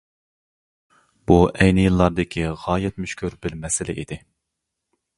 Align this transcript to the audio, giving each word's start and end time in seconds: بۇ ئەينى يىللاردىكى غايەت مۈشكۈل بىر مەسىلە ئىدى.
بۇ 1.31 1.37
ئەينى 1.51 1.85
يىللاردىكى 1.85 2.49
غايەت 2.65 3.01
مۈشكۈل 3.05 3.39
بىر 3.45 3.61
مەسىلە 3.67 4.01
ئىدى. 4.05 4.23